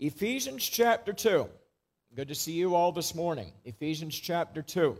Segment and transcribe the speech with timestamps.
[0.00, 1.48] Ephesians chapter 2.
[2.14, 3.52] Good to see you all this morning.
[3.64, 4.96] Ephesians chapter 2.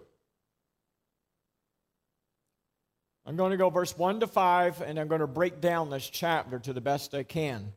[3.25, 6.09] I'm going to go verse 1 to 5, and I'm going to break down this
[6.09, 7.73] chapter to the best I can.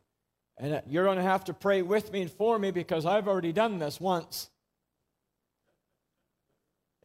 [0.57, 3.51] And you're going to have to pray with me and for me because I've already
[3.51, 4.49] done this once.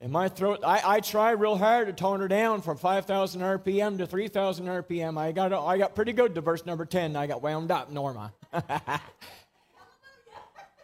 [0.01, 3.99] In my throat, I, I try real hard to tone her down from 5,000 RPM
[3.99, 5.19] to 3,000 RPM.
[5.19, 7.17] I got, I got pretty good to verse number 10.
[7.17, 8.33] I got wound up, Norma.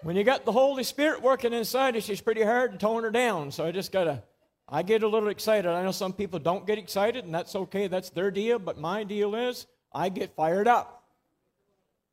[0.03, 3.11] when you got the Holy Spirit working inside us, it's pretty hard to tone her
[3.11, 3.51] down.
[3.51, 4.23] So I just got to,
[4.69, 5.71] I get a little excited.
[5.71, 7.87] I know some people don't get excited, and that's okay.
[7.87, 8.59] That's their deal.
[8.59, 11.05] But my deal is I get fired up.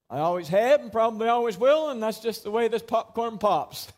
[0.10, 3.88] I always have and probably always will, and that's just the way this popcorn pops.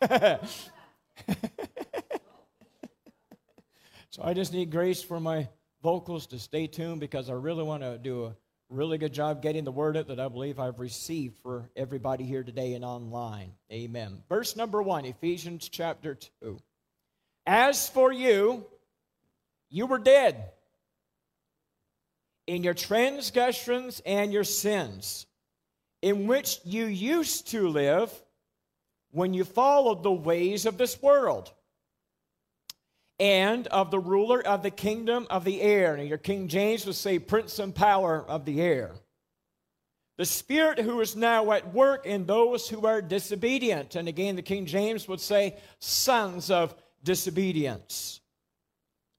[4.12, 5.48] So I just need grace for my
[5.82, 8.36] vocals to stay tuned because I really want to do a
[8.72, 12.42] really good job getting the word out that I believe I've received for everybody here
[12.42, 13.52] today and online.
[13.70, 14.22] Amen.
[14.28, 16.58] Verse number one, Ephesians chapter 2.
[17.46, 18.64] As for you,
[19.68, 20.50] you were dead
[22.46, 25.26] in your transgressions and your sins,
[26.00, 28.10] in which you used to live
[29.10, 31.52] when you followed the ways of this world
[33.22, 35.94] and of the ruler of the kingdom of the air.
[35.94, 38.90] And your King James would say, Prince and power of the air.
[40.18, 43.94] The Spirit who is now at work in those who are disobedient.
[43.94, 48.20] And again, the King James would say, sons of disobedience.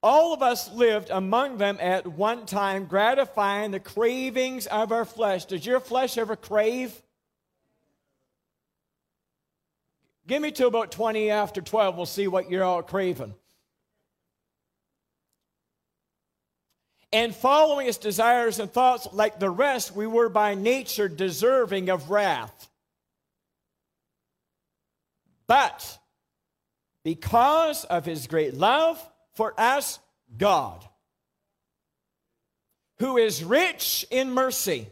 [0.02, 5.46] All of us lived among them at one time, gratifying the cravings of our flesh.
[5.46, 7.02] Does your flesh ever crave?
[10.28, 13.34] Give me to about 20 after 12, we'll see what you're all craving.
[17.14, 22.10] And following its desires and thoughts like the rest, we were by nature deserving of
[22.10, 22.70] wrath.
[25.46, 26.00] But
[27.04, 29.00] because of his great love
[29.36, 30.00] for us,
[30.36, 30.84] God,
[32.98, 34.88] who is rich in mercy,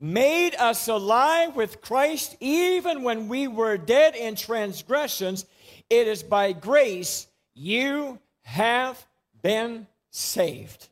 [0.00, 5.46] made us alive with Christ even when we were dead in transgressions.
[5.88, 9.06] It is by grace you have
[9.40, 10.88] been saved.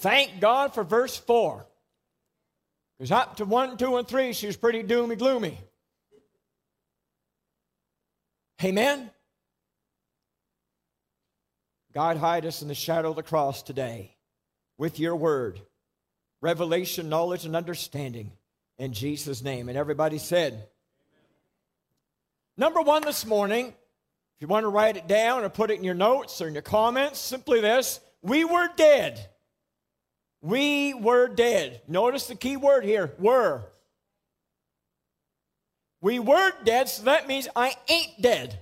[0.00, 1.66] Thank God for verse 4.
[2.98, 5.58] Because up to 1, 2, and 3, she was pretty doomy gloomy.
[8.64, 9.10] Amen?
[11.92, 14.16] God, hide us in the shadow of the cross today
[14.78, 15.60] with your word,
[16.40, 18.32] revelation, knowledge, and understanding
[18.78, 19.68] in Jesus' name.
[19.68, 20.66] And everybody said.
[22.56, 25.84] Number one this morning, if you want to write it down or put it in
[25.84, 29.28] your notes or in your comments, simply this we were dead
[30.42, 31.82] we were dead.
[31.86, 33.64] Notice the key word here were.
[36.00, 38.58] We were dead, so that means I ain't dead.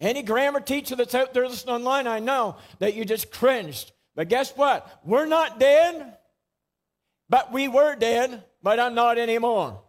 [0.00, 3.92] Any grammar teacher that's out there listening online, I know that you just cringed.
[4.14, 5.00] But guess what?
[5.04, 6.16] We're not dead,
[7.28, 9.82] but we were dead, but I'm not anymore.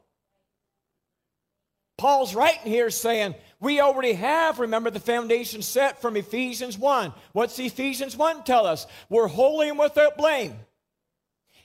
[1.97, 7.13] Paul's writing here saying, we already have, remember, the foundation set from Ephesians 1.
[7.33, 8.87] What's Ephesians 1 tell us?
[9.09, 10.53] We're holy and without blame.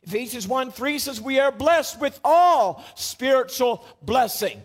[0.03, 4.61] Ephesians 1 3 says, We are blessed with all spiritual blessing.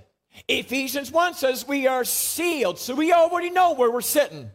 [0.48, 2.80] Ephesians 1 says, We are sealed.
[2.80, 4.50] So we already know where we're sitting.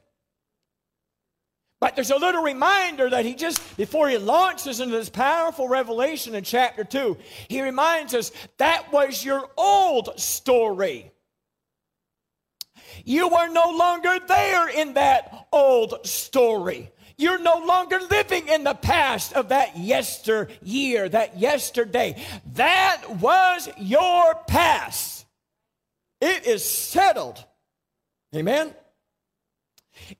[1.80, 6.34] But there's a little reminder that he just, before he launches into this powerful revelation
[6.34, 7.18] in chapter 2,
[7.48, 11.12] he reminds us that was your old story.
[13.04, 16.90] You are no longer there in that old story.
[17.16, 22.22] You're no longer living in the past of that yesteryear, that yesterday.
[22.54, 25.26] That was your past.
[26.20, 27.44] It is settled.
[28.34, 28.74] Amen.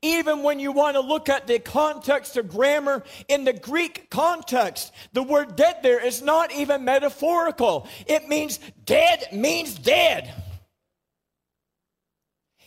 [0.03, 4.93] Even when you want to look at the context of grammar in the Greek context,
[5.13, 7.89] the word dead there is not even metaphorical.
[8.07, 10.33] It means dead means dead.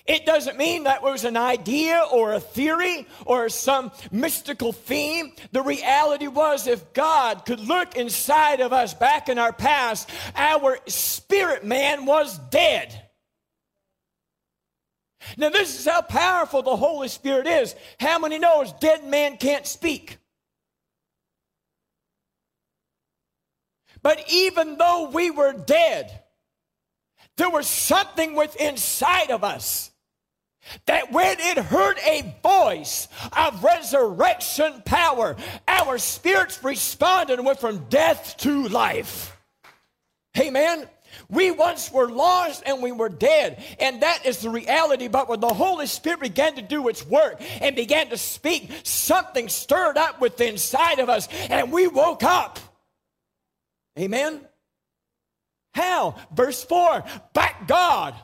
[0.07, 5.33] It doesn't mean that was an idea or a theory or some mystical theme.
[5.51, 10.79] The reality was if God could look inside of us back in our past, our
[10.87, 13.03] spirit man was dead.
[15.35, 17.75] Now, this is how powerful the Holy Spirit is.
[17.99, 20.19] How many knows dead man can't speak?
[24.01, 26.21] But even though we were dead,
[27.35, 29.91] there was something within inside of us
[30.85, 35.35] that when it heard a voice of resurrection power,
[35.67, 39.37] our spirits responded and went from death to life.
[40.37, 40.87] Amen.
[41.29, 43.61] We once were lost and we were dead.
[43.79, 45.07] And that is the reality.
[45.07, 49.49] But when the Holy Spirit began to do its work and began to speak, something
[49.49, 52.59] stirred up within inside of us and we woke up.
[53.97, 54.41] Amen.
[55.73, 56.15] How?
[56.33, 57.03] Verse 4
[57.33, 58.15] Back God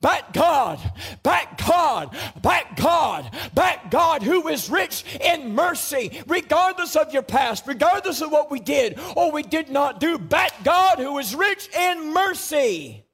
[0.00, 0.78] but God,
[1.22, 7.66] but God, but God, but God, who is rich in mercy, regardless of your past,
[7.66, 11.68] regardless of what we did or we did not do, but God, who is rich
[11.74, 13.04] in mercy,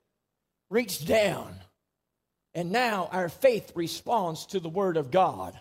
[0.71, 1.55] reached down.
[2.55, 5.59] And now our faith responds to the Word of God,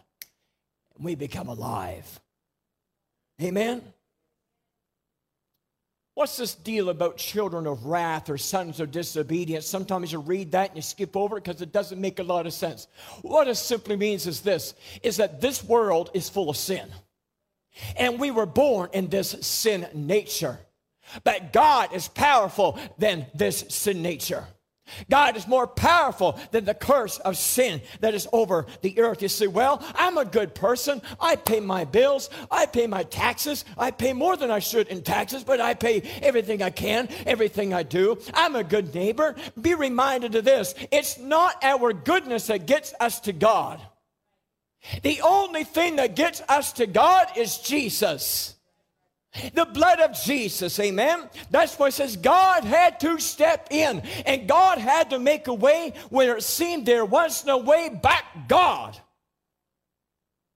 [0.96, 2.20] and we become alive.
[3.42, 3.82] Amen.
[6.14, 9.66] What's this deal about children of wrath or sons of disobedience?
[9.66, 12.46] Sometimes you read that and you skip over it because it doesn't make a lot
[12.46, 12.88] of sense.
[13.22, 14.74] What it simply means is this
[15.04, 16.90] is that this world is full of sin.
[17.96, 20.60] And we were born in this sin nature.
[21.24, 24.46] But God is powerful than this sin nature.
[25.10, 29.22] God is more powerful than the curse of sin that is over the earth.
[29.22, 31.02] You say, Well, I'm a good person.
[31.20, 32.30] I pay my bills.
[32.50, 33.66] I pay my taxes.
[33.78, 37.74] I pay more than I should in taxes, but I pay everything I can, everything
[37.74, 38.18] I do.
[38.34, 39.36] I'm a good neighbor.
[39.60, 43.82] Be reminded of this it's not our goodness that gets us to God.
[45.04, 48.56] The only thing that gets us to God is Jesus.
[49.54, 51.30] The blood of Jesus, amen.
[51.50, 55.54] That's why it says God had to step in and God had to make a
[55.54, 58.50] way where it seemed there was no way back.
[58.50, 58.98] God.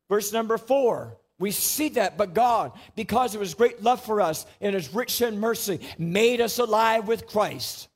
[0.10, 4.45] Verse number four, we see that, but God, because of his great love for us
[4.60, 7.88] and his rich in mercy, made us alive with Christ.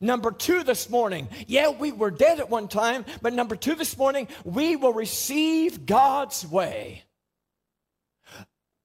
[0.00, 3.96] Number two this morning, yeah, we were dead at one time, but number two this
[3.96, 7.04] morning, we will receive God's way.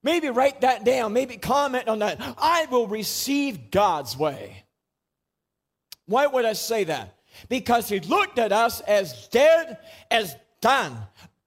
[0.04, 1.14] Maybe write that down.
[1.14, 2.20] Maybe comment on that.
[2.38, 4.64] I will receive God's way.
[6.06, 7.16] Why would I say that?
[7.50, 9.78] Because He looked at us as dead,
[10.10, 10.98] as done.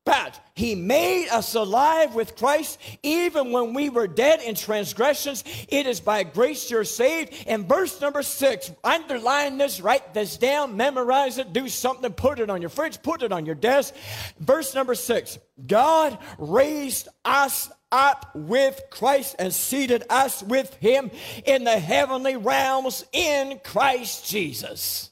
[0.04, 5.44] But he made us alive with Christ even when we were dead in transgressions.
[5.68, 7.32] It is by grace you're saved.
[7.46, 12.50] And verse number six, underline this, write this down, memorize it, do something, put it
[12.50, 13.94] on your fridge, put it on your desk.
[14.40, 15.38] Verse number six,
[15.68, 21.10] God raised us up with Christ and seated us with him
[21.44, 25.10] in the heavenly realms in Christ Jesus.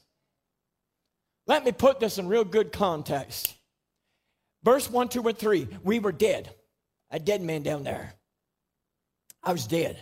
[1.47, 3.55] Let me put this in real good context.
[4.63, 6.53] Verse 1, 2, and 3 we were dead.
[7.09, 8.13] A dead man down there.
[9.43, 9.99] I was dead.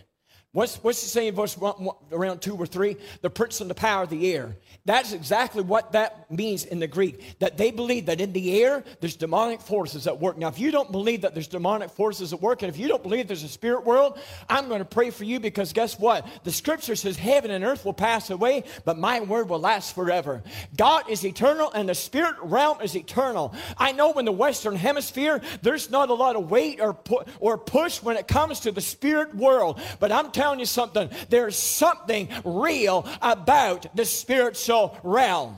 [0.52, 2.98] What's, what's he saying verse one, one, around 2 or 3?
[3.22, 4.58] The prince and the power of the air.
[4.84, 7.38] That's exactly what that means in the Greek.
[7.38, 10.40] That they believe that in the air, there's demonic forces at work.
[10.40, 13.04] Now, if you don't believe that there's demonic forces at work, and if you don't
[13.04, 14.18] believe there's a spirit world,
[14.50, 16.26] I'm going to pray for you because guess what?
[16.44, 20.42] The scripture says heaven and earth will pass away, but my word will last forever.
[20.76, 23.54] God is eternal, and the spirit realm is eternal.
[23.78, 27.60] I know in the Western Hemisphere, there's not a lot of weight or, pu- or
[27.60, 31.10] push when it comes to the spirit world, but I'm telling you something.
[31.28, 35.58] There's something real about the spiritual realm.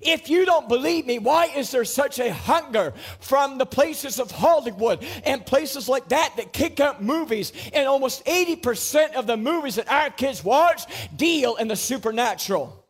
[0.00, 4.30] If you don't believe me, why is there such a hunger from the places of
[4.30, 7.52] Hollywood and places like that that kick out movies?
[7.74, 10.84] And almost 80% of the movies that our kids watch
[11.14, 12.81] deal in the supernatural.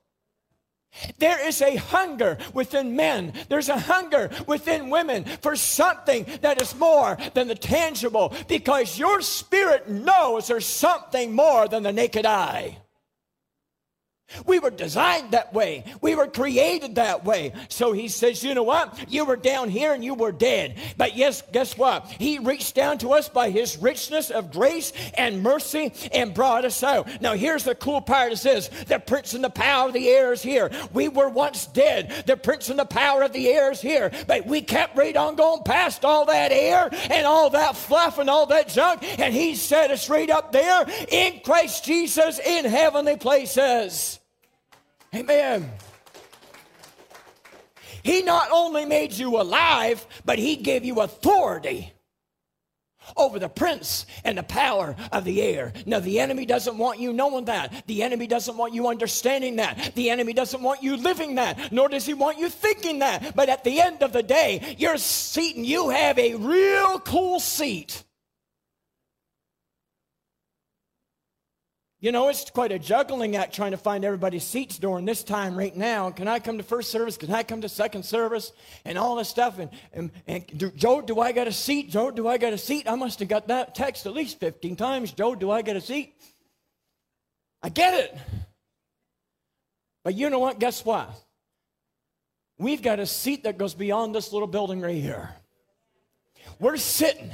[1.18, 3.32] There is a hunger within men.
[3.48, 9.22] There's a hunger within women for something that is more than the tangible because your
[9.22, 12.78] spirit knows there's something more than the naked eye.
[14.46, 15.84] We were designed that way.
[16.00, 17.52] We were created that way.
[17.68, 19.10] So he says, you know what?
[19.10, 20.76] You were down here and you were dead.
[20.96, 22.06] But yes, guess what?
[22.06, 26.82] He reached down to us by his richness of grace and mercy and brought us
[26.82, 27.08] out.
[27.20, 28.68] Now here's the cool part is this.
[28.86, 30.70] The prince and the power of the air is here.
[30.92, 32.24] We were once dead.
[32.26, 34.10] The prince and the power of the air is here.
[34.26, 38.30] But we kept right on going past all that air and all that fluff and
[38.30, 39.02] all that junk.
[39.18, 44.18] And he set us right up there in Christ Jesus in heavenly places.
[45.14, 45.70] Amen.
[48.02, 51.92] He not only made you alive, but He gave you authority
[53.16, 55.72] over the prince and the power of the air.
[55.86, 57.84] Now, the enemy doesn't want you knowing that.
[57.86, 59.92] The enemy doesn't want you understanding that.
[59.94, 63.34] The enemy doesn't want you living that, nor does he want you thinking that.
[63.34, 68.04] But at the end of the day, you're seating, you have a real cool seat
[72.02, 75.56] You know, it's quite a juggling act trying to find everybody's seats during this time
[75.56, 76.10] right now.
[76.10, 77.16] Can I come to first service?
[77.16, 78.52] Can I come to second service?
[78.84, 79.60] And all this stuff.
[79.60, 81.90] And, and, and do, Joe, do I got a seat?
[81.90, 82.90] Joe, do I got a seat?
[82.90, 85.12] I must have got that text at least 15 times.
[85.12, 86.12] Joe, do I get a seat?
[87.62, 88.18] I get it.
[90.02, 90.58] But you know what?
[90.58, 91.08] Guess what?
[92.58, 95.30] We've got a seat that goes beyond this little building right here.
[96.58, 97.30] We're sitting.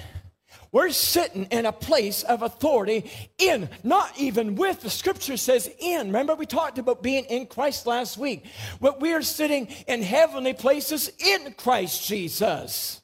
[0.71, 6.09] We're sitting in a place of authority in, not even with, the scripture says in.
[6.09, 8.45] Remember, we talked about being in Christ last week.
[8.81, 13.01] But we are sitting in heavenly places in Christ Jesus.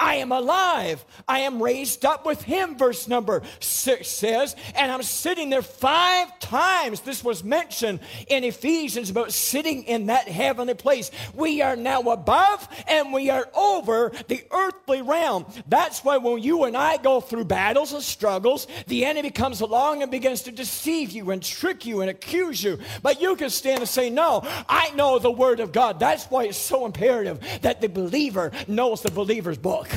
[0.00, 1.04] I am alive.
[1.26, 4.54] I am raised up with him, verse number six says.
[4.76, 7.00] And I'm sitting there five times.
[7.00, 11.10] This was mentioned in Ephesians about sitting in that heavenly place.
[11.34, 15.46] We are now above and we are over the earthly realm.
[15.66, 20.02] That's why when you and I go through battles and struggles, the enemy comes along
[20.02, 22.78] and begins to deceive you and trick you and accuse you.
[23.02, 25.98] But you can stand and say, No, I know the word of God.
[25.98, 29.87] That's why it's so imperative that the believer knows the believer's book.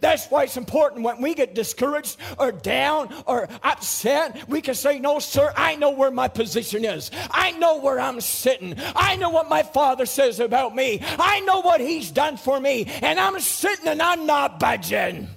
[0.00, 4.98] That's why it's important when we get discouraged or down or upset, we can say,
[4.98, 7.10] No, sir, I know where my position is.
[7.30, 8.74] I know where I'm sitting.
[8.96, 11.00] I know what my father says about me.
[11.02, 12.86] I know what he's done for me.
[13.02, 15.28] And I'm sitting and I'm not budging.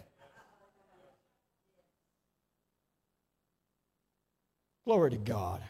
[4.86, 5.62] Glory to God.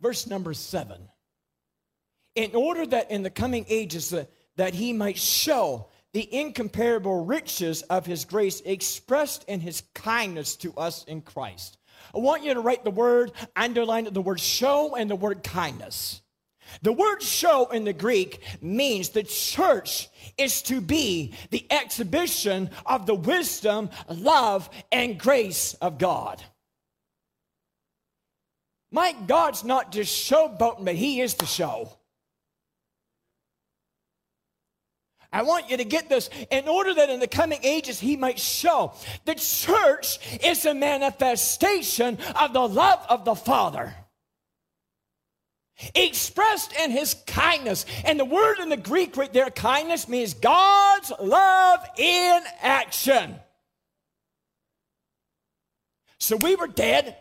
[0.00, 1.08] Verse number seven.
[2.36, 7.82] In order that in the coming ages that, that he might show the incomparable riches
[7.82, 11.76] of his grace expressed in his kindness to us in Christ.
[12.14, 16.22] I want you to write the word, underline the word show and the word kindness.
[16.82, 23.06] The word show in the Greek means the church is to be the exhibition of
[23.06, 26.42] the wisdom, love, and grace of God.
[28.92, 31.90] My God's not just showboating, but He is the show.
[35.34, 38.38] I want you to get this in order that in the coming ages he might
[38.38, 38.92] show.
[39.24, 43.92] The church is a manifestation of the love of the Father.
[45.92, 47.84] Expressed in his kindness.
[48.04, 53.34] And the word in the Greek right there, kindness, means God's love in action.
[56.20, 57.16] So we were dead.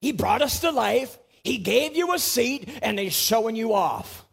[0.00, 1.18] He brought us to life.
[1.42, 4.24] He gave you a seat, and he's showing you off.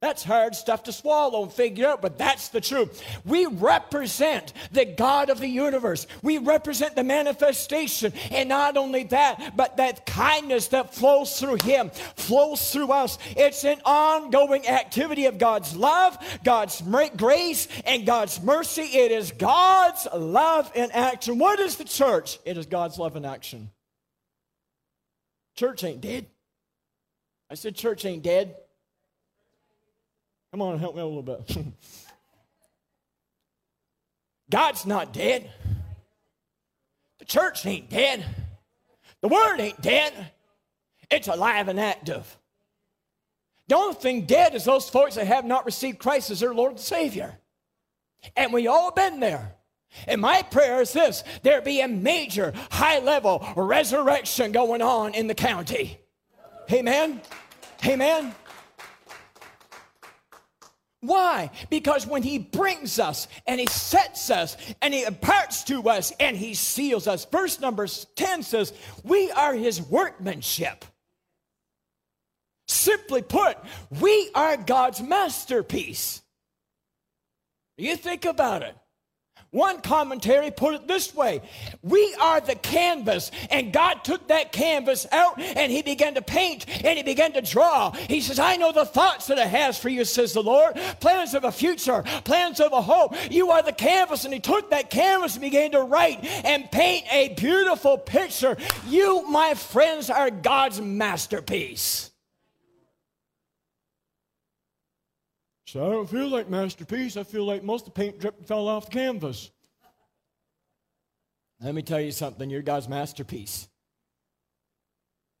[0.00, 3.02] That's hard stuff to swallow and figure out, but that's the truth.
[3.26, 6.06] We represent the God of the universe.
[6.22, 8.14] We represent the manifestation.
[8.30, 13.18] And not only that, but that kindness that flows through Him flows through us.
[13.36, 16.82] It's an ongoing activity of God's love, God's
[17.18, 18.82] grace, and God's mercy.
[18.82, 21.38] It is God's love in action.
[21.38, 22.38] What is the church?
[22.46, 23.70] It is God's love in action.
[25.56, 26.24] Church ain't dead.
[27.50, 28.54] I said, church ain't dead.
[30.50, 31.56] Come on, help me a little bit.
[34.50, 35.50] God's not dead.
[37.20, 38.24] The church ain't dead.
[39.20, 40.12] The word ain't dead.
[41.10, 42.36] It's alive and active.
[43.68, 46.72] The only thing dead is those folks that have not received Christ as their Lord
[46.72, 47.38] and Savior.
[48.36, 49.54] And we all been there.
[50.06, 55.26] And my prayer is this there be a major, high level resurrection going on in
[55.26, 55.98] the county.
[56.72, 57.20] Amen.
[57.84, 58.34] Amen.
[61.00, 61.50] Why?
[61.70, 66.36] Because when He brings us and He sets us and He imparts to us and
[66.36, 67.24] He seals us.
[67.24, 70.84] Verse number 10 says, We are His workmanship.
[72.68, 73.56] Simply put,
[74.00, 76.22] we are God's masterpiece.
[77.76, 78.76] You think about it.
[79.50, 81.42] One commentary put it this way
[81.82, 86.66] We are the canvas, and God took that canvas out and He began to paint
[86.84, 87.90] and He began to draw.
[87.90, 91.34] He says, I know the thoughts that I has for you, says the Lord plans
[91.34, 93.14] of a future, plans of a hope.
[93.30, 97.06] You are the canvas, and He took that canvas and began to write and paint
[97.12, 98.56] a beautiful picture.
[98.86, 102.09] You, my friends, are God's masterpiece.
[105.70, 107.16] So I don't feel like masterpiece.
[107.16, 109.52] I feel like most of the paint dripped and fell off the canvas.
[111.60, 112.50] Let me tell you something.
[112.50, 113.68] You're God's masterpiece.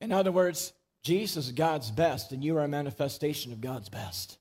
[0.00, 0.72] In other words,
[1.02, 4.38] Jesus is God's best, and you are a manifestation of God's best.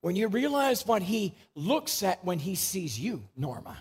[0.00, 3.76] When you realize what He looks at when He sees you, Norma,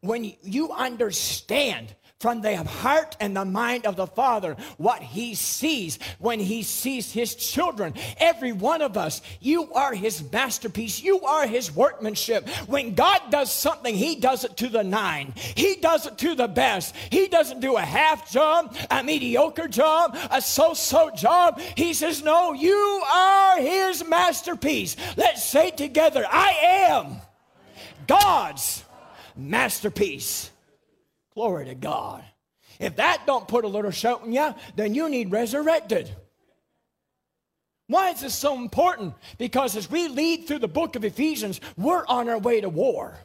[0.00, 5.98] When you understand from the heart and the mind of the Father what He sees
[6.18, 7.92] when He sees His children.
[8.16, 11.02] Every one of us, you are His masterpiece.
[11.02, 12.48] You are His workmanship.
[12.66, 16.48] When God does something, He does it to the nine, He does it to the
[16.48, 16.96] best.
[17.10, 21.60] He doesn't do a half job, a mediocre job, a so so job.
[21.76, 24.96] He says, No, you are His masterpiece.
[25.18, 26.52] Let's say together, I
[26.88, 27.16] am
[28.06, 28.82] God's
[29.36, 30.52] masterpiece.
[31.34, 32.24] Glory to God.
[32.78, 36.10] If that don't put a little shout in you, then you need resurrected.
[37.86, 39.14] Why is this so important?
[39.36, 43.18] Because as we lead through the book of Ephesians, we're on our way to war.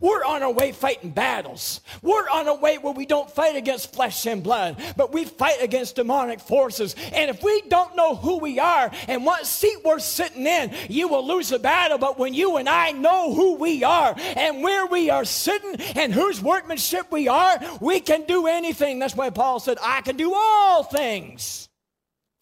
[0.00, 1.80] We're on our way fighting battles.
[2.02, 5.62] We're on our way where we don't fight against flesh and blood, but we fight
[5.62, 6.94] against demonic forces.
[7.12, 11.08] And if we don't know who we are and what seat we're sitting in, you
[11.08, 11.98] will lose the battle.
[11.98, 16.12] But when you and I know who we are and where we are sitting and
[16.12, 18.98] whose workmanship we are, we can do anything.
[18.98, 21.68] That's why Paul said, I can do all things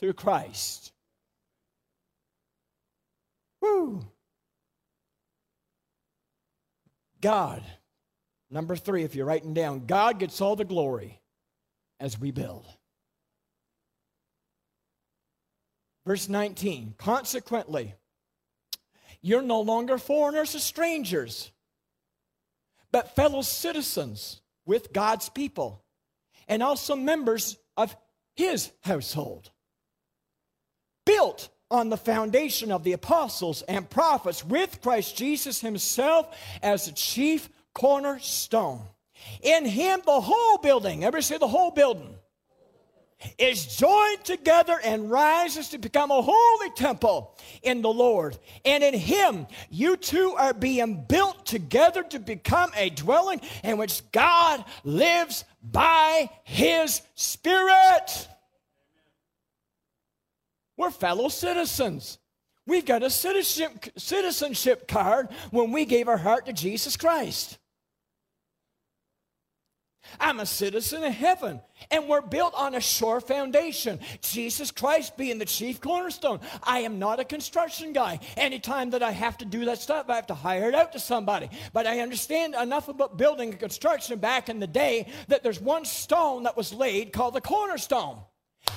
[0.01, 0.93] through Christ.
[3.61, 4.07] Woo.
[7.21, 7.63] God,
[8.51, 11.21] number three, if you're writing down, God gets all the glory
[11.99, 12.67] as we build.
[16.07, 17.95] Verse 19, consequently,
[19.21, 21.51] you're no longer foreigners or strangers,
[22.93, 25.83] but fellow citizens with God's people,
[26.47, 27.97] and also members of
[28.37, 29.51] his household.
[31.05, 36.93] Built on the foundation of the apostles and prophets with Christ Jesus himself as the
[36.93, 38.83] chief cornerstone.
[39.43, 42.15] In him, the whole building, everybody say the whole building,
[43.39, 48.39] is joined together and rises to become a holy temple in the Lord.
[48.65, 54.03] And in him, you two are being built together to become a dwelling in which
[54.13, 58.29] God lives by his Spirit.
[60.77, 62.19] We're fellow citizens.
[62.67, 67.59] We've got a citizenship, citizenship card when we gave our heart to Jesus Christ.
[70.21, 73.99] I'm a citizen of heaven, and we're built on a sure foundation.
[74.21, 76.41] Jesus Christ being the chief cornerstone.
[76.63, 78.21] I am not a construction guy.
[78.37, 81.01] Anytime that I have to do that stuff, I have to hire it out to
[81.01, 81.51] somebody.
[81.73, 85.85] But I understand enough about building and construction back in the day that there's one
[85.85, 88.21] stone that was laid called the cornerstone.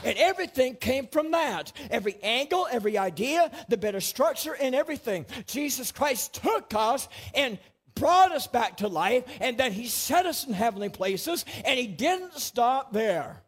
[0.04, 1.72] And everything came from that.
[1.90, 5.26] Every angle, every idea, the better structure, and everything.
[5.46, 7.60] Jesus Christ took us and
[7.96, 11.88] brought us back to life, and then He set us in heavenly places, and He
[11.88, 13.42] didn't stop there.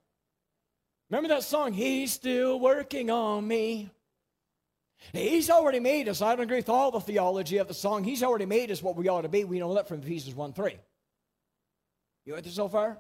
[1.09, 3.89] Remember that song, He's Still Working on Me?
[5.13, 6.21] He's already made us.
[6.21, 8.03] I don't agree with all the theology of the song.
[8.03, 9.43] He's already made us what we ought to be.
[9.43, 10.77] We know that from Ephesians 1 3.
[12.25, 12.99] You with us so far?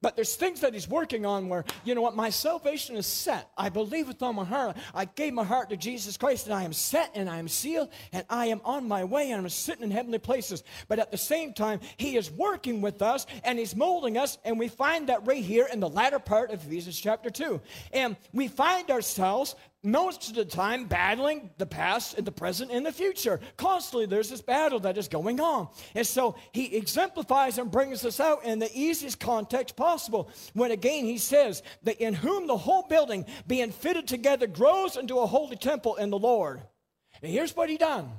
[0.00, 3.50] But there's things that he's working on where, you know what, my salvation is set.
[3.58, 4.76] I believe with all my heart.
[4.94, 7.88] I gave my heart to Jesus Christ and I am set and I am sealed
[8.12, 10.62] and I am on my way and I'm sitting in heavenly places.
[10.86, 14.38] But at the same time, he is working with us and he's molding us.
[14.44, 17.60] And we find that right here in the latter part of Ephesians chapter 2.
[17.92, 22.84] And we find ourselves most of the time battling the past and the present and
[22.84, 23.38] the future.
[23.56, 25.68] Constantly, there's this battle that is going on.
[25.94, 31.04] And so he exemplifies and brings this out in the easiest context possible when again
[31.04, 35.56] he says that in whom the whole building being fitted together grows into a holy
[35.56, 36.60] temple in the Lord.
[37.22, 38.10] And here's what he done.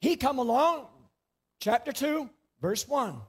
[0.00, 0.86] He come along,
[1.60, 2.28] chapter 2,
[2.60, 3.20] verse 1.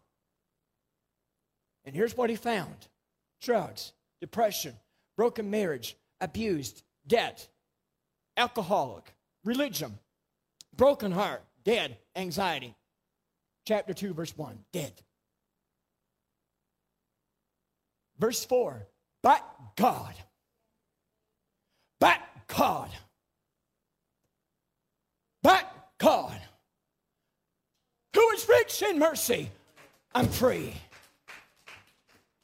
[1.86, 2.76] And here's what he found
[3.42, 4.76] drugs, depression,
[5.16, 7.48] broken marriage, abused, debt,
[8.36, 9.98] alcoholic, religion,
[10.76, 12.76] broken heart, dead, anxiety.
[13.66, 14.94] Chapter 2, verse 1, dead.
[18.20, 18.88] Verse 4,
[19.22, 20.16] but God,
[22.00, 22.90] but God,
[25.44, 26.42] but God,
[28.16, 29.52] who is rich in mercy,
[30.16, 30.74] I'm free.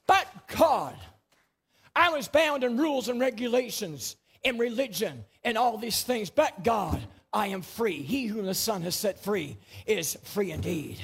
[0.06, 0.96] But God,
[1.96, 4.16] I was bound in rules and regulations
[4.46, 6.30] and religion and all these things.
[6.30, 7.02] But God,
[7.32, 8.02] I am free.
[8.02, 11.00] He whom the Son has set free is free indeed.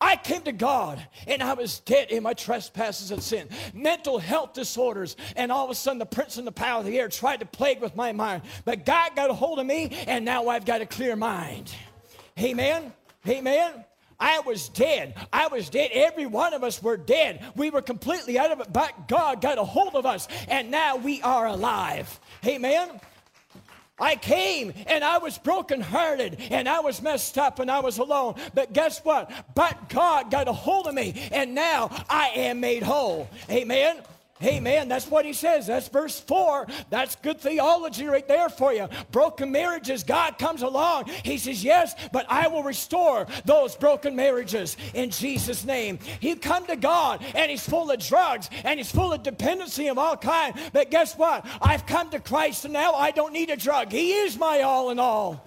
[0.00, 4.52] I came to God and I was dead in my trespasses and sin, mental health
[4.52, 7.40] disorders, and all of a sudden the prince and the power of the air tried
[7.40, 8.42] to plague with my mind.
[8.64, 11.72] But God got a hold of me and now I've got a clear mind.
[12.38, 12.92] Amen.
[13.26, 13.84] Amen.
[14.20, 15.14] I was dead.
[15.32, 15.90] I was dead.
[15.92, 17.44] Every one of us were dead.
[17.54, 20.96] We were completely out of it, but God got a hold of us, and now
[20.96, 22.18] we are alive.
[22.44, 23.00] Amen.
[24.00, 28.36] I came and I was brokenhearted and I was messed up and I was alone.
[28.54, 29.30] But guess what?
[29.54, 33.28] But God got a hold of me and now I am made whole.
[33.50, 34.00] Amen.
[34.42, 34.88] Amen.
[34.88, 35.66] That's what he says.
[35.66, 36.66] That's verse 4.
[36.90, 38.88] That's good theology right there for you.
[39.10, 41.06] Broken marriages, God comes along.
[41.24, 45.98] He says, Yes, but I will restore those broken marriages in Jesus' name.
[46.20, 49.98] He come to God and he's full of drugs and he's full of dependency of
[49.98, 50.54] all kind.
[50.72, 51.44] But guess what?
[51.60, 53.90] I've come to Christ and now I don't need a drug.
[53.90, 55.44] He is my all in all.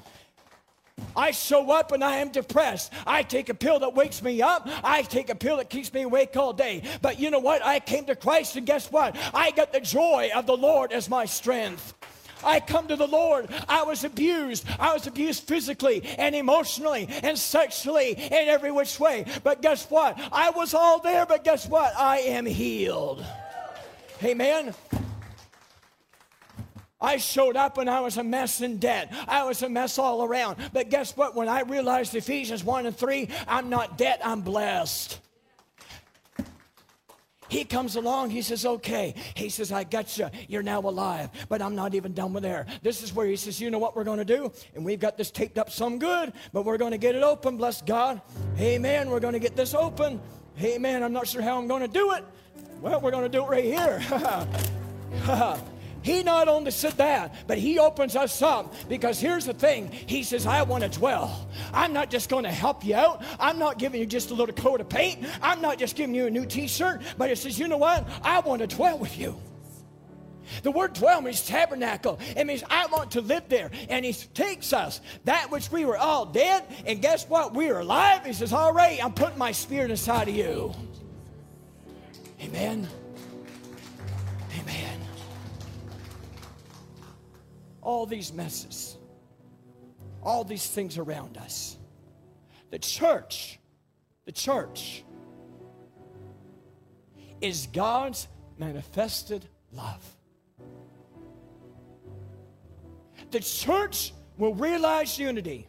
[1.15, 2.91] I show up and I am depressed.
[3.05, 4.67] I take a pill that wakes me up.
[4.83, 6.83] I take a pill that keeps me awake all day.
[7.01, 7.65] But you know what?
[7.65, 9.15] I came to Christ and guess what?
[9.33, 11.93] I got the joy of the Lord as my strength.
[12.43, 13.49] I come to the Lord.
[13.69, 14.65] I was abused.
[14.79, 19.25] I was abused physically and emotionally and sexually in every which way.
[19.43, 20.19] But guess what?
[20.31, 21.93] I was all there, but guess what?
[21.97, 23.23] I am healed.
[24.23, 24.73] Amen.
[27.01, 29.11] I showed up and I was a mess in debt.
[29.27, 30.57] I was a mess all around.
[30.71, 31.35] But guess what?
[31.35, 35.19] When I realized Ephesians 1 and 3, I'm not debt, I'm blessed.
[37.51, 39.13] He comes along, he says, Okay.
[39.35, 40.29] He says, I got you.
[40.47, 41.29] You're now alive.
[41.49, 42.65] But I'm not even done with there.
[42.81, 44.53] This is where he says, You know what we're going to do?
[44.73, 47.57] And we've got this taped up some good, but we're going to get it open,
[47.57, 48.21] bless God.
[48.57, 49.09] Amen.
[49.09, 50.21] We're going to get this open.
[50.61, 51.03] Amen.
[51.03, 52.23] I'm not sure how I'm going to do it.
[52.79, 54.01] Well, we're going to do it right here.
[56.01, 59.91] He not only said that, but he opens us up because here's the thing.
[59.91, 61.47] He says, I want to dwell.
[61.73, 63.23] I'm not just going to help you out.
[63.39, 65.25] I'm not giving you just a little coat of paint.
[65.41, 68.07] I'm not just giving you a new t shirt, but it says, you know what?
[68.23, 69.39] I want to dwell with you.
[70.63, 72.19] The word dwell means tabernacle.
[72.35, 73.71] It means I want to live there.
[73.89, 77.53] And he takes us, that which we were all dead, and guess what?
[77.53, 78.25] We are alive.
[78.25, 80.73] He says, All right, I'm putting my spirit inside of you.
[82.41, 82.89] Amen
[87.81, 88.97] all these messes,
[90.23, 91.77] all these things around us.
[92.69, 93.59] The church,
[94.25, 95.03] the church
[97.41, 100.03] is God's manifested love.
[103.31, 105.67] The church will realize unity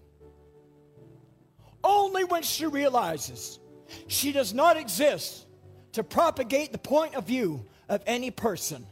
[1.84, 3.58] only when she realizes
[4.06, 5.46] she does not exist
[5.92, 8.86] to propagate the point of view of any person,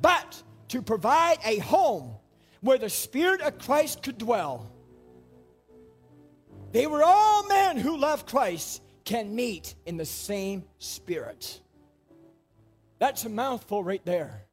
[0.00, 2.14] but to provide a home
[2.60, 4.70] where the Spirit of Christ could dwell.
[6.72, 11.60] They were all men who love Christ can meet in the same Spirit.
[12.98, 14.46] That's a mouthful right there.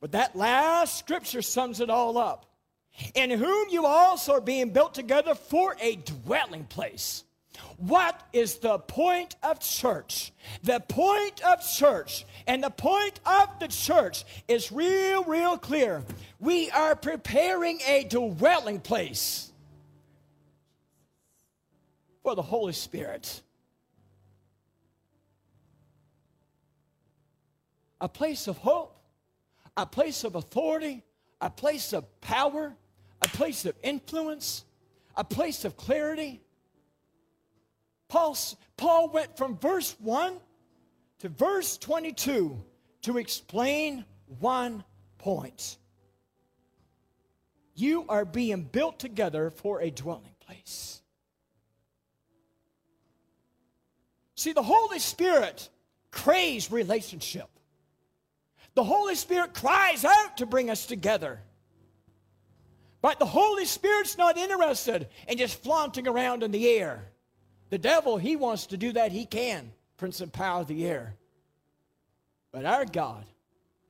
[0.00, 2.46] But that last scripture sums it all up.
[3.14, 7.24] In whom you also are being built together for a dwelling place.
[7.76, 10.32] What is the point of church?
[10.62, 16.04] The point of church and the point of the church is real, real clear.
[16.38, 19.52] We are preparing a dwelling place
[22.22, 23.42] for the Holy Spirit.
[28.00, 28.96] A place of hope,
[29.76, 31.02] a place of authority,
[31.40, 32.74] a place of power,
[33.22, 34.64] a place of influence,
[35.16, 36.43] a place of clarity
[38.14, 38.38] Paul,
[38.76, 40.36] Paul went from verse 1
[41.18, 42.62] to verse 22
[43.02, 44.04] to explain
[44.38, 44.84] one
[45.18, 45.78] point.
[47.74, 51.02] You are being built together for a dwelling place.
[54.36, 55.68] See, the Holy Spirit
[56.12, 57.48] craves relationship.
[58.76, 61.40] The Holy Spirit cries out to bring us together.
[63.02, 67.08] But the Holy Spirit's not interested in just flaunting around in the air.
[67.74, 71.16] The devil, he wants to do that, he can, prince and power of the air.
[72.52, 73.24] But our God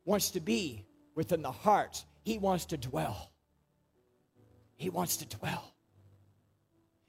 [0.06, 3.30] wants to be within the hearts, he wants to dwell.
[4.76, 5.70] He wants to dwell.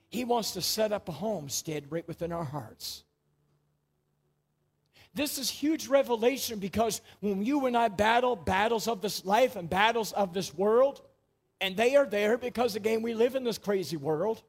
[0.09, 3.05] He wants to set up a homestead right within our hearts.
[5.13, 9.69] This is huge revelation because when you and I battle battles of this life and
[9.69, 11.01] battles of this world,
[11.61, 14.43] and they are there because, again, we live in this crazy world.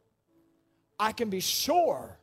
[0.98, 2.18] I can be sure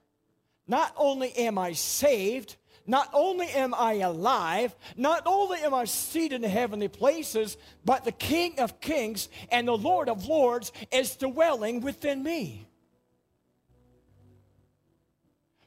[0.68, 2.56] not only am I saved,
[2.86, 8.12] not only am I alive, not only am I seated in heavenly places, but the
[8.12, 12.68] King of Kings and the Lord of Lords is dwelling within me.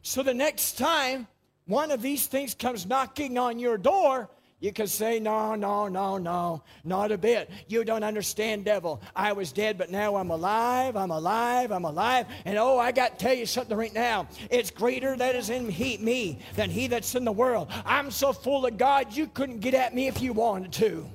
[0.02, 1.26] So the next time
[1.66, 6.16] one of these things comes knocking on your door, you can say, No, no, no,
[6.16, 7.50] no, not a bit.
[7.68, 9.02] You don't understand, devil.
[9.14, 12.26] I was dead, but now I'm alive, I'm alive, I'm alive.
[12.46, 14.28] And oh, I got to tell you something right now.
[14.50, 17.68] It's greater that is in he, me than he that's in the world.
[17.84, 21.06] I'm so full of God, you couldn't get at me if you wanted to.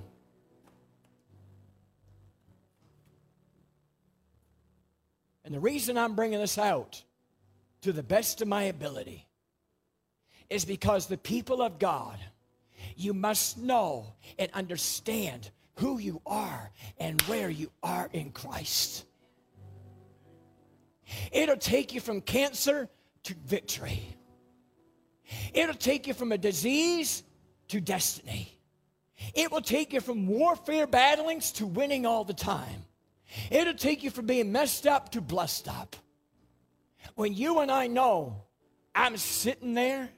[5.43, 7.03] And the reason I'm bringing this out
[7.81, 9.27] to the best of my ability
[10.49, 12.19] is because the people of God
[13.01, 19.05] you must know and understand who you are and where you are in Christ.
[21.31, 22.89] It'll take you from cancer
[23.23, 24.01] to victory.
[25.53, 27.23] It'll take you from a disease
[27.69, 28.57] to destiny.
[29.33, 32.85] It will take you from warfare battlings to winning all the time.
[33.49, 35.95] It'll take you from being messed up to blessed up.
[37.15, 38.43] When you and I know
[38.93, 40.09] I'm sitting there,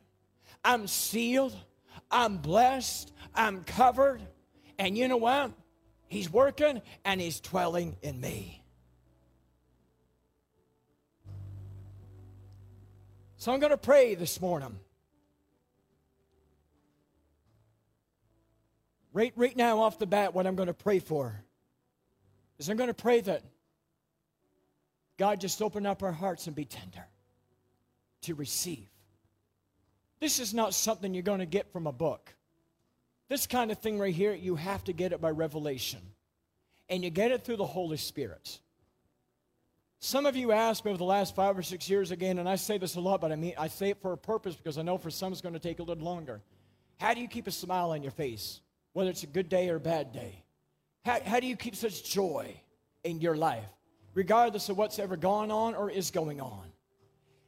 [0.64, 1.56] I'm sealed,
[2.14, 4.22] I'm blessed, I'm covered,
[4.78, 5.52] and you know what?
[6.08, 8.64] He's working and he's dwelling in me.
[13.38, 14.80] So I'm going to pray this morning.
[19.12, 21.44] Right, right now, off the bat, what I'm going to pray for
[22.58, 23.42] is I'm going to pray that
[25.18, 27.06] God just open up our hearts and be tender
[28.22, 28.88] to receive.
[30.24, 32.34] This is not something you're going to get from a book.
[33.28, 36.00] This kind of thing right here, you have to get it by revelation.
[36.88, 38.62] And you get it through the Holy Spirit.
[40.00, 42.56] Some of you asked me over the last five or six years again, and I
[42.56, 44.82] say this a lot, but I mean I say it for a purpose because I
[44.82, 46.42] know for some it's going to take a little longer.
[47.02, 48.62] How do you keep a smile on your face,
[48.94, 50.42] whether it's a good day or a bad day?
[51.04, 52.56] How, how do you keep such joy
[53.04, 53.68] in your life,
[54.14, 56.73] regardless of what's ever gone on or is going on?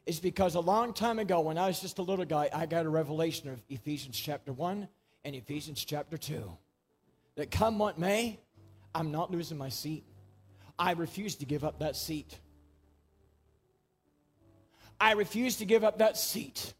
[0.06, 2.86] It's because a long time ago, when I was just a little guy, I got
[2.86, 4.88] a revelation of Ephesians chapter 1
[5.24, 6.52] and Ephesians chapter 2.
[7.38, 8.40] That come what may,
[8.94, 10.04] I'm not losing my seat.
[10.78, 12.38] I refuse to give up that seat.
[15.00, 16.74] I refuse to give up that seat.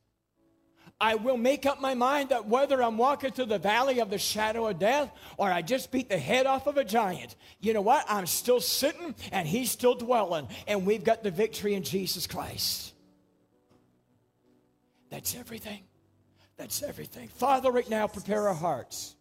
[1.02, 4.18] I will make up my mind that whether I'm walking through the valley of the
[4.18, 7.82] shadow of death or I just beat the head off of a giant, you know
[7.82, 8.06] what?
[8.08, 12.94] I'm still sitting and he's still dwelling, and we've got the victory in Jesus Christ.
[15.10, 15.84] That's everything.
[16.58, 17.28] That's everything.
[17.28, 19.16] Father, right now, prepare our hearts.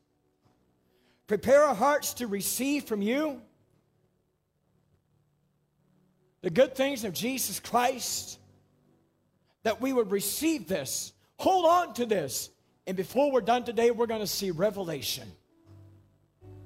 [1.27, 3.41] Prepare our hearts to receive from you
[6.43, 8.39] the good things of Jesus Christ,
[9.63, 12.51] that we would receive this Hold on to this.
[12.87, 15.31] And before we're done today, we're going to see revelation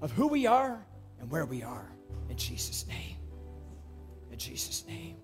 [0.00, 0.84] of who we are
[1.20, 1.90] and where we are.
[2.28, 3.16] In Jesus' name.
[4.30, 5.16] In Jesus' name.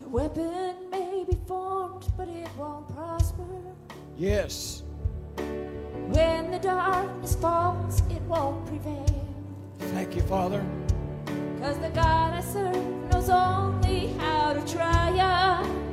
[0.00, 3.44] The weapon may be formed, but it won't prosper.
[4.16, 4.82] Yes.
[5.36, 9.26] When the darkness falls, it won't prevail.
[9.78, 10.64] Thank you, Father.
[11.60, 15.89] Cause the God I serve knows only how to triumph.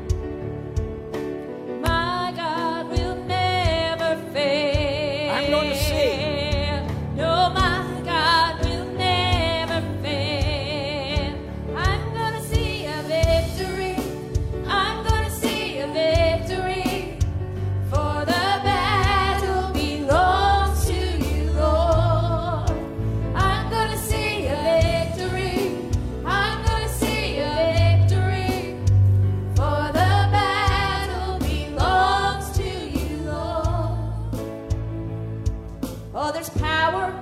[36.34, 37.14] There's power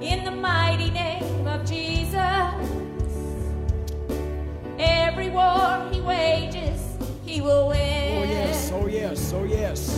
[0.00, 2.14] in the mighty name of Jesus.
[4.78, 6.80] Every war he wages,
[7.24, 8.18] he will oh, win.
[8.18, 9.93] Oh, yes, oh, yes, oh, yes.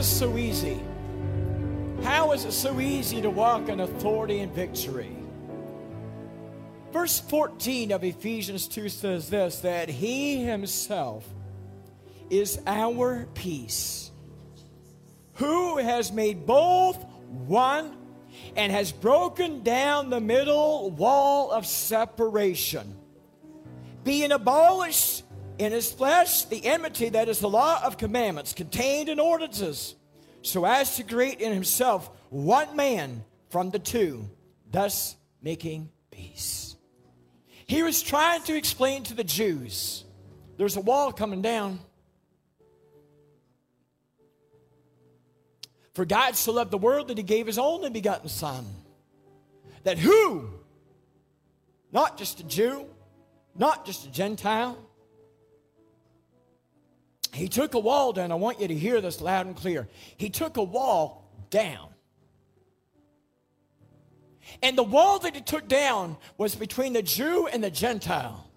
[0.00, 0.80] This so easy?
[2.04, 5.14] How is it so easy to walk in authority and victory?
[6.90, 11.28] Verse 14 of Ephesians 2 says this that he himself
[12.30, 14.10] is our peace,
[15.34, 17.04] who has made both
[17.46, 17.94] one
[18.56, 22.96] and has broken down the middle wall of separation,
[24.02, 25.24] being abolished
[25.60, 29.94] in his flesh the enmity that is the law of commandments contained in ordinances,
[30.40, 34.26] so as to create in himself one man from the two,
[34.70, 36.76] thus making peace.
[37.66, 40.04] He was trying to explain to the Jews
[40.56, 41.78] there's a wall coming down.
[45.92, 48.64] For God so loved the world that he gave his only begotten Son.
[49.84, 50.48] That who?
[51.92, 52.86] Not just a Jew,
[53.54, 54.78] not just a Gentile.
[57.32, 58.32] He took a wall down.
[58.32, 59.88] I want you to hear this loud and clear.
[60.16, 61.88] He took a wall down.
[64.62, 68.48] And the wall that he took down was between the Jew and the Gentile.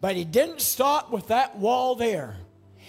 [0.00, 2.36] But he didn't stop with that wall there.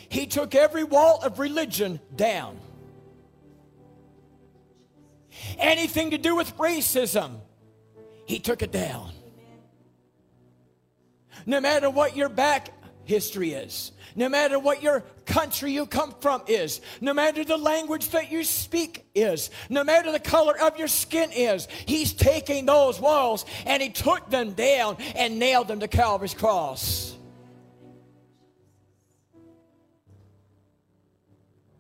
[0.10, 2.60] He took every wall of religion down.
[5.58, 7.40] Anything to do with racism,
[8.26, 9.12] he took it down.
[11.46, 12.70] No matter what your back
[13.06, 18.10] history is, no matter what your country you come from is, no matter the language
[18.10, 23.00] that you speak is, no matter the color of your skin is, he's taking those
[23.00, 27.16] walls and he took them down and nailed them to Calvary's cross.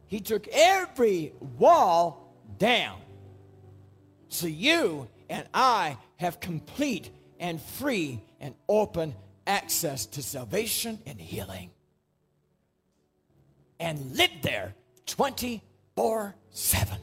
[0.08, 3.00] He took every wall down.
[4.28, 9.16] So you and I have complete and free and open
[9.52, 11.70] access to salvation and healing.
[13.80, 14.74] And live there
[15.08, 16.98] 24 7.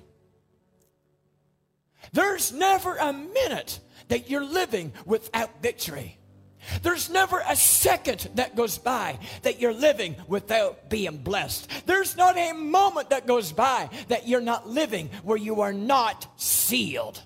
[2.12, 6.16] There's never a minute that you're living without victory.
[6.82, 11.70] There's never a second that goes by that you're living without being blessed.
[11.86, 16.26] There's not a moment that goes by that you're not living where you are not
[16.40, 17.22] sealed.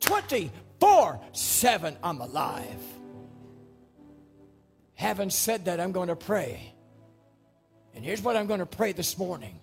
[0.00, 2.97] 24 7, I'm alive.
[4.98, 6.74] Having said that, I'm going to pray.
[7.94, 9.60] And here's what I'm going to pray this morning.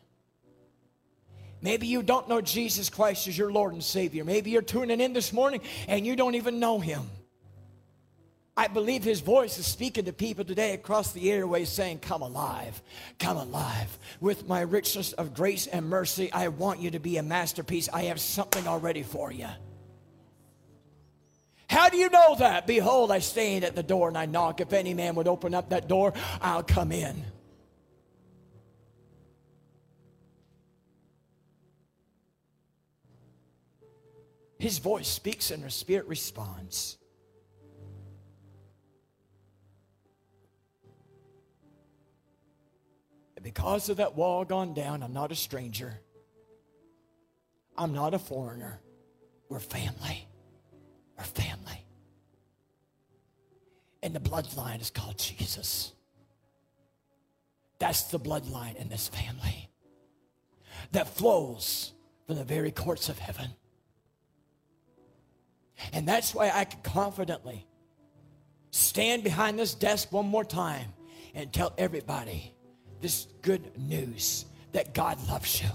[1.61, 4.23] Maybe you don't know Jesus Christ as your Lord and Savior.
[4.23, 5.59] Maybe you're tuning in this morning
[5.89, 7.09] and you don't even know Him.
[8.55, 12.81] I believe his voice is speaking to people today across the airways saying, Come alive,
[13.19, 13.99] come alive.
[14.21, 17.89] With my richness of grace and mercy, I want you to be a masterpiece.
[17.91, 19.49] I have something already for you.
[21.76, 22.67] How do you know that?
[22.67, 24.61] Behold, I stand at the door and I knock.
[24.61, 27.21] If any man would open up that door, I'll come in.
[34.57, 36.97] His voice speaks and her spirit responds.
[43.36, 45.99] And because of that wall gone down, I'm not a stranger.
[47.78, 48.80] I'm not a foreigner.
[49.49, 50.26] We're family.
[51.18, 51.86] We're family.
[54.03, 55.93] And the bloodline is called Jesus.
[57.80, 59.70] That's the bloodline in this family
[60.91, 61.93] that flows
[62.26, 63.49] from the very courts of heaven.
[65.93, 67.66] And that's why I can confidently
[68.72, 70.93] stand behind this desk one more time
[71.34, 72.53] and tell everybody
[73.01, 75.70] this good news that God loves you,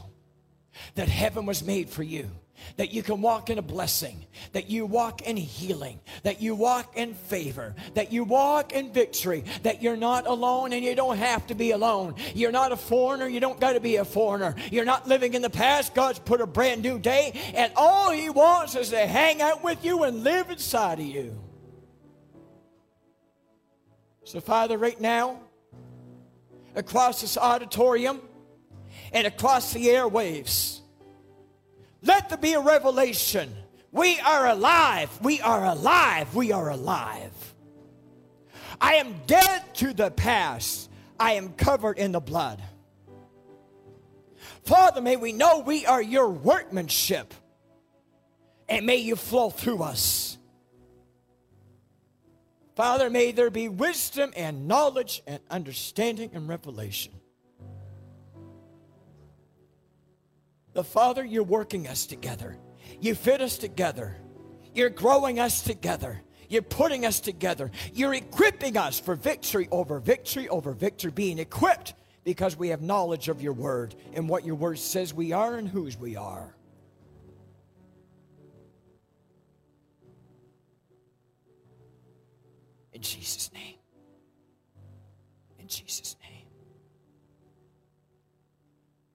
[0.94, 2.30] that heaven was made for you,
[2.76, 6.96] that you can walk in a blessing, that you walk in healing, that you walk
[6.96, 11.46] in favor, that you walk in victory, that you're not alone and you don't have
[11.46, 12.14] to be alone.
[12.34, 14.54] You're not a foreigner, you don't got to be a foreigner.
[14.70, 15.94] You're not living in the past.
[15.94, 19.84] God's put a brand new day, and all He wants is to hang out with
[19.84, 21.38] you and live inside of you.
[24.24, 25.40] So, Father, right now,
[26.74, 28.20] across this auditorium
[29.12, 30.80] and across the airwaves,
[32.02, 33.54] let there be a revelation.
[33.92, 35.10] We are alive.
[35.22, 36.34] We are alive.
[36.34, 37.54] We are alive.
[38.80, 40.90] I am dead to the past.
[41.18, 42.62] I am covered in the blood.
[44.64, 47.34] Father, may we know we are your workmanship.
[48.68, 50.38] And may you flow through us.
[52.76, 57.12] Father, may there be wisdom and knowledge and understanding and revelation.
[60.72, 62.56] The Father, you're working us together.
[63.00, 64.16] You fit us together.
[64.74, 66.22] You're growing us together.
[66.48, 67.70] You're putting us together.
[67.92, 71.94] You're equipping us for victory over victory over victory, being equipped
[72.24, 75.68] because we have knowledge of your word and what your word says we are and
[75.68, 76.54] whose we are.
[82.92, 83.76] In Jesus' name.
[85.58, 86.19] In Jesus' name.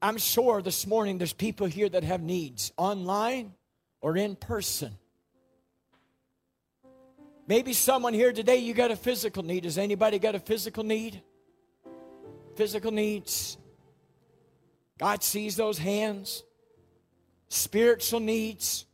[0.05, 3.55] I'm sure this morning there's people here that have needs online
[4.01, 4.95] or in person.
[7.47, 9.63] Maybe someone here today, you got a physical need.
[9.63, 11.23] Has anybody got a physical need?
[12.55, 13.57] Physical needs.
[14.99, 16.43] God sees those hands.
[17.49, 18.85] Spiritual needs.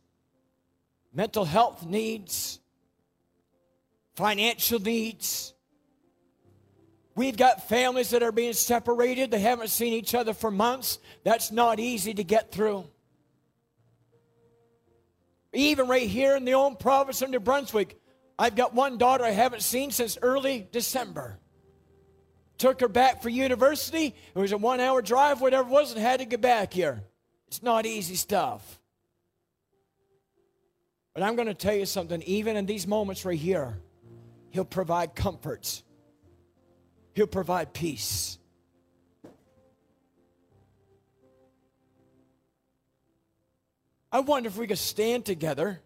[1.12, 2.58] Mental health needs
[4.14, 5.54] financial needs.
[7.14, 9.30] We've got families that are being separated.
[9.30, 10.98] They haven't seen each other for months.
[11.24, 12.84] That's not easy to get through.
[15.52, 18.00] Even right here in the own province of New Brunswick,
[18.38, 21.38] I've got one daughter I haven't seen since early December.
[22.56, 24.14] Took her back for university.
[24.34, 27.02] It was a one hour drive, whatever it was, and had to get back here.
[27.48, 28.80] It's not easy stuff.
[31.12, 33.76] But I'm going to tell you something, even in these moments right here,
[34.52, 35.82] He'll provide comfort.
[37.14, 38.38] He'll provide peace.
[44.10, 45.80] I wonder if we could stand together.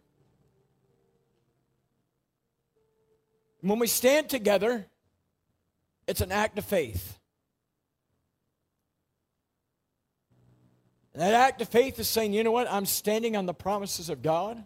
[3.60, 4.86] When we stand together,
[6.06, 7.18] it's an act of faith.
[11.12, 12.70] And that act of faith is saying, you know what?
[12.70, 14.62] I'm standing on the promises of God.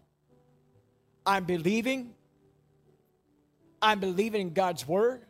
[1.24, 2.14] I'm believing
[3.82, 5.22] I'm believing in God's word.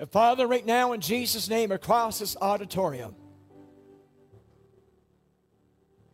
[0.00, 3.14] And Father, right now in Jesus' name, across this auditorium,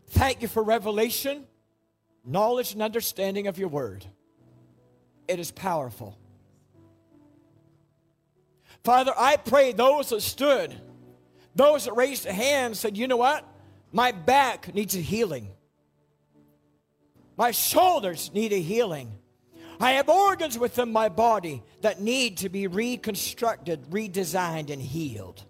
[0.08, 1.44] thank you for revelation,
[2.24, 4.04] knowledge, and understanding of your word.
[5.28, 6.18] It is powerful.
[8.82, 10.74] Father, I pray those that stood,
[11.54, 13.44] those that raised a hand said, you know what?
[13.92, 15.48] My back needs a healing.
[17.36, 19.12] My shoulders need a healing.
[19.80, 25.44] I have organs within my body that need to be reconstructed, redesigned, and healed.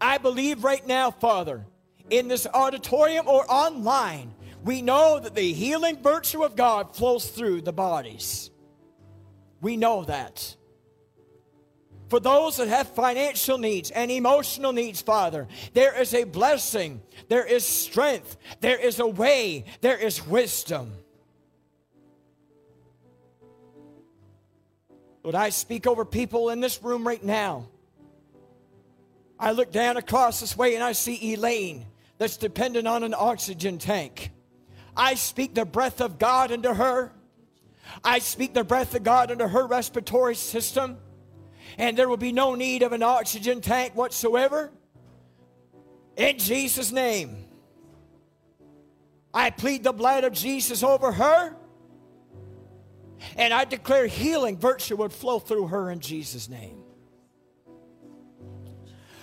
[0.00, 1.64] I believe right now, Father,
[2.10, 4.34] in this auditorium or online,
[4.64, 8.50] we know that the healing virtue of God flows through the bodies.
[9.60, 10.56] We know that.
[12.08, 17.44] For those that have financial needs and emotional needs, Father, there is a blessing, there
[17.44, 20.92] is strength, there is a way, there is wisdom.
[25.28, 27.68] Would I speak over people in this room right now?
[29.38, 31.84] I look down across this way and I see Elaine
[32.16, 34.30] that's dependent on an oxygen tank.
[34.96, 37.12] I speak the breath of God into her.
[38.02, 40.96] I speak the breath of God into her respiratory system
[41.76, 44.72] and there will be no need of an oxygen tank whatsoever.
[46.16, 47.36] In Jesus' name,
[49.34, 51.54] I plead the blood of Jesus over her.
[53.36, 56.82] And I declare healing virtue would flow through her in Jesus' name.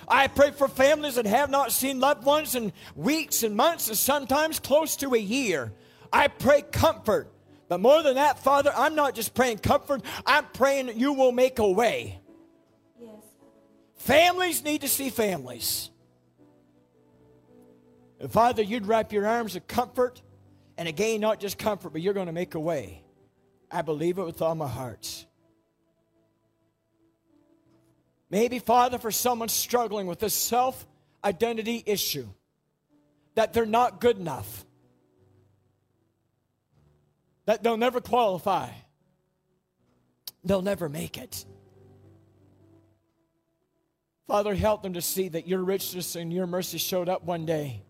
[0.07, 3.97] I pray for families that have not seen loved ones in weeks and months and
[3.97, 5.73] sometimes close to a year.
[6.13, 7.31] I pray comfort.
[7.67, 11.31] But more than that, Father, I'm not just praying comfort, I'm praying that you will
[11.31, 12.19] make a way.
[13.01, 13.09] Yes.
[13.95, 15.89] Families need to see families.
[18.19, 20.21] And Father, you'd wrap your arms of comfort,
[20.77, 23.01] and again, not just comfort, but you're going to make a way.
[23.75, 25.25] I believe it with all my heart.
[28.29, 30.87] Maybe, Father, for someone struggling with this self
[31.21, 32.25] identity issue,
[33.35, 34.65] that they're not good enough,
[37.45, 38.69] that they'll never qualify,
[40.45, 41.45] they'll never make it.
[44.25, 47.83] Father, help them to see that your richness and your mercy showed up one day.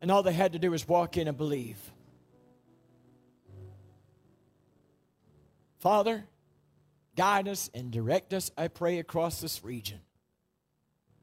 [0.00, 1.78] And all they had to do was walk in and believe.
[5.82, 6.24] Father,
[7.16, 9.98] guide us and direct us, I pray, across this region.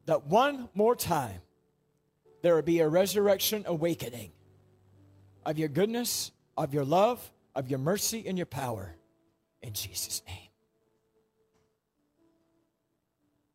[0.06, 1.40] That one more time
[2.42, 4.34] there will be a resurrection awakening
[5.46, 8.94] of your goodness, of your love, of your mercy, and your power.
[9.62, 10.50] In Jesus' name.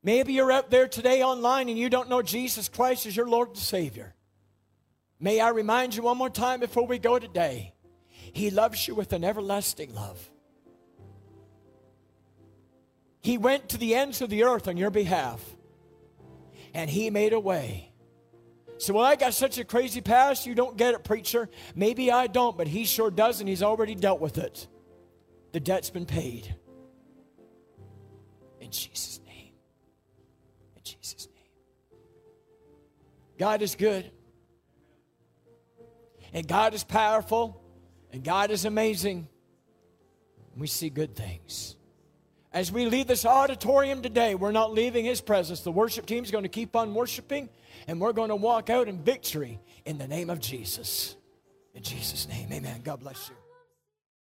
[0.03, 3.49] Maybe you're out there today online and you don't know Jesus Christ as your Lord
[3.49, 4.15] and Savior.
[5.21, 7.75] May I remind you one more time before we go today
[8.09, 10.31] He loves you with an everlasting love.
[13.25, 15.43] He went to the ends of the earth on your behalf,
[16.75, 17.91] and He made a way.
[18.77, 21.49] So, well, I got such a crazy past, you don't get it, preacher.
[21.75, 24.69] Maybe I don't, but He sure does, and He's already dealt with it.
[25.53, 26.55] The debt's been paid.
[28.61, 29.55] In Jesus' name.
[30.77, 31.51] In Jesus' name.
[33.39, 34.11] God is good.
[36.35, 37.63] And God is powerful.
[38.13, 39.29] And God is amazing.
[40.59, 41.77] We see good things.
[42.55, 45.61] As we leave this auditorium today, we're not leaving His presence.
[45.63, 47.49] The worship team is going to keep on worshiping,
[47.89, 51.17] and we're going to walk out in victory in the name of Jesus.
[51.75, 52.83] In Jesus' name, amen.
[52.85, 53.44] God bless you.